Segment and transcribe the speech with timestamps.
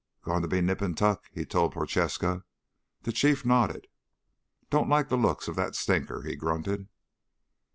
[0.23, 2.43] "Going to be nip and tuck," he told Prochaska.
[3.03, 3.85] The Chief nodded.
[4.71, 6.87] "Don't like the looks of that stinker," he grunted.